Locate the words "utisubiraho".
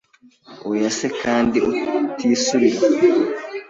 1.69-2.83